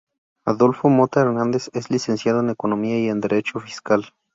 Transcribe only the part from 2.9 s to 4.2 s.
y en derecho fiscal.